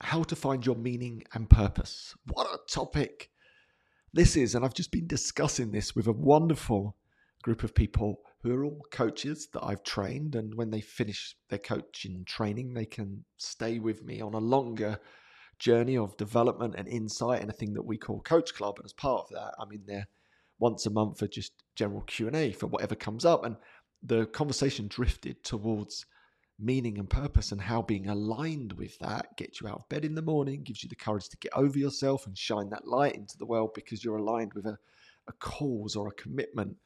[0.00, 2.14] how to find your meaning and purpose.
[2.32, 3.30] What a topic
[4.12, 4.54] this is.
[4.54, 6.96] And I've just been discussing this with a wonderful
[7.42, 10.34] group of people who are all coaches that I've trained.
[10.34, 14.98] And when they finish their coaching training, they can stay with me on a longer
[15.58, 18.78] journey of development and insight and a thing that we call Coach Club.
[18.78, 20.08] And as part of that, I'm in there
[20.58, 23.44] once a month for just general Q&A for whatever comes up.
[23.44, 23.56] And
[24.02, 26.06] the conversation drifted towards
[26.60, 30.14] meaning and purpose and how being aligned with that gets you out of bed in
[30.14, 33.38] the morning, gives you the courage to get over yourself and shine that light into
[33.38, 34.78] the world because you're aligned with a,
[35.28, 36.76] a cause or a commitment.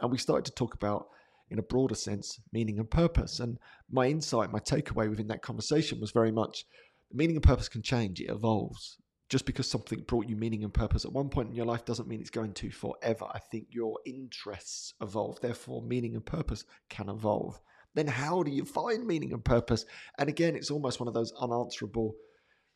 [0.00, 1.08] And we started to talk about,
[1.50, 3.40] in a broader sense, meaning and purpose.
[3.40, 3.58] And
[3.90, 6.66] my insight, my takeaway within that conversation was very much
[7.12, 8.98] meaning and purpose can change, it evolves.
[9.28, 12.06] Just because something brought you meaning and purpose at one point in your life doesn't
[12.06, 13.26] mean it's going to forever.
[13.32, 17.60] I think your interests evolve, therefore, meaning and purpose can evolve
[17.96, 19.84] then how do you find meaning and purpose?
[20.18, 22.14] And again, it's almost one of those unanswerable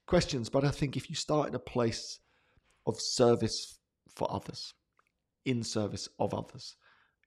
[0.06, 0.48] questions.
[0.48, 2.18] But I think if you start in a place
[2.86, 4.72] of service for others,
[5.44, 6.76] in service of others,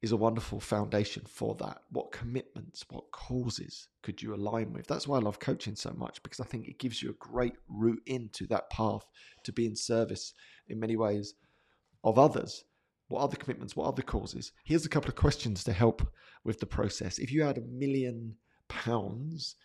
[0.02, 1.78] is a wonderful foundation for that.
[1.92, 4.88] What commitments, what causes could you align with?
[4.88, 7.54] That's why I love coaching so much because I think it gives you a great
[7.70, 9.06] route into that path
[9.44, 10.34] to be in service
[10.68, 11.36] in many ways
[12.04, 12.66] of others.
[13.08, 13.76] What other commitments?
[13.76, 14.52] What other causes?
[14.64, 16.08] Here's a couple of questions to help
[16.44, 17.20] with the process.
[17.20, 18.36] If you had a million
[18.70, 19.56] pounds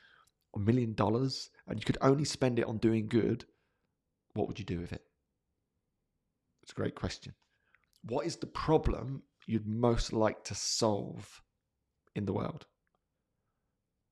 [0.53, 3.44] or a million dollars and you could only spend it on doing good,
[4.34, 5.03] what would you do with it?
[6.62, 7.34] It's a great question.
[8.03, 11.42] What is the problem you'd most like to solve
[12.14, 12.66] in the world?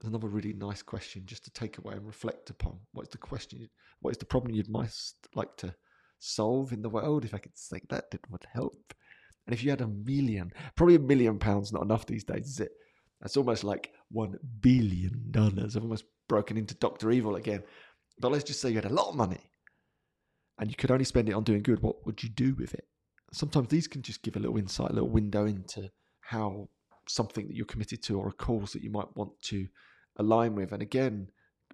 [0.00, 2.78] There's another really nice question just to take away and reflect upon.
[2.92, 3.69] What is the question?
[4.00, 5.74] What is the problem you'd most like to
[6.19, 7.24] solve in the world?
[7.24, 8.94] If I could say that, it would help.
[9.47, 12.61] And if you had a million, probably a million pounds, not enough these days, is
[12.61, 12.72] it?
[13.20, 15.77] That's almost like one billion dollars.
[15.77, 17.11] I've almost broken into Dr.
[17.11, 17.62] Evil again.
[18.19, 19.50] But let's just say you had a lot of money
[20.58, 21.83] and you could only spend it on doing good.
[21.83, 22.86] What would you do with it?
[23.33, 25.91] Sometimes these can just give a little insight, a little window into
[26.21, 26.69] how
[27.09, 29.66] something that you're committed to or a cause that you might want to
[30.16, 30.72] align with.
[30.72, 31.28] And again,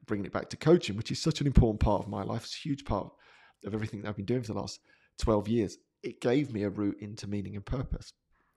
[0.07, 2.57] bringing it back to coaching, which is such an important part of my life, it's
[2.57, 3.09] a huge part
[3.65, 4.81] of everything that I've been doing for the last
[5.19, 8.13] 12 years it gave me a route into meaning and purpose.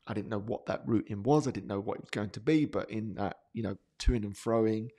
[0.08, 1.48] I didn't know what that route in was.
[1.48, 4.24] I didn't know what it was going to be, but in that, you know, toing
[4.24, 4.90] and froing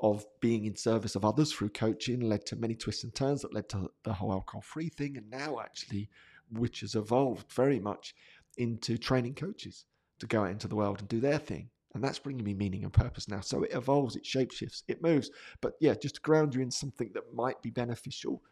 [0.00, 3.54] of being in service of others through coaching led to many twists and turns that
[3.54, 5.16] led to the whole alcohol free thing.
[5.16, 6.08] And now, actually,
[6.50, 8.14] which has evolved very much
[8.58, 9.84] into training coaches
[10.18, 11.68] to go out into the world and do their thing.
[11.94, 13.40] And that's bringing me meaning and purpose now.
[13.40, 15.30] So it evolves, it shapeshifts, it moves.
[15.60, 18.42] But yeah, just to ground you in something that might be beneficial,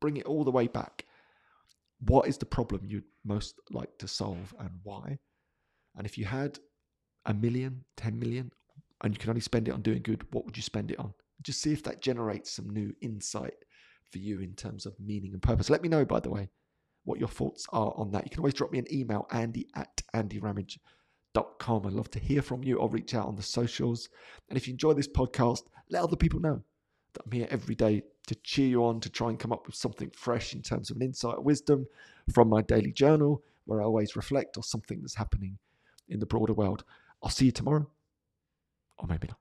[0.00, 1.04] bring it all the way back
[2.06, 5.18] what is the problem you'd most like to solve and why?
[5.96, 6.58] And if you had
[7.26, 8.50] a million, 10 million,
[9.02, 11.12] and you could only spend it on doing good, what would you spend it on?
[11.42, 13.54] Just see if that generates some new insight
[14.10, 15.70] for you in terms of meaning and purpose.
[15.70, 16.48] Let me know, by the way,
[17.04, 18.24] what your thoughts are on that.
[18.24, 21.86] You can always drop me an email, andy at andyramage.com.
[21.86, 24.08] I'd love to hear from you or reach out on the socials.
[24.48, 26.62] And if you enjoy this podcast, let other people know
[27.14, 29.74] that I'm here every day to cheer you on, to try and come up with
[29.74, 31.84] something fresh in terms of an insight or wisdom
[32.32, 35.58] from my daily journal, where I always reflect on something that's happening
[36.08, 36.84] in the broader world.
[37.24, 37.90] I'll see you tomorrow,
[38.98, 39.38] or maybe not.